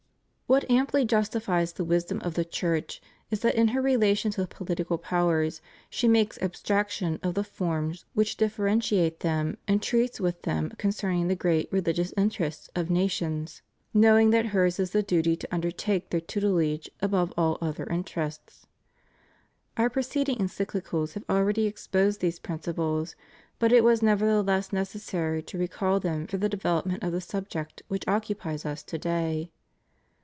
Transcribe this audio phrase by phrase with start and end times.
[0.51, 4.97] What amply justifies the wisdom of the Church is that in her relations with political
[4.97, 11.29] powers she makes abstraction of the forms which differentiate them and treats with them concerning
[11.29, 13.61] the great religious interests of nations,
[13.93, 18.67] knowing that hers is the duty to undertake their tutelage above all other interests.
[19.77, 23.15] Our preceding EncycHcals have already exposed these principles,
[23.57, 28.05] but it was nevertheless necessary to recall them for the development of the subject which
[28.05, 29.49] occupies Us to day.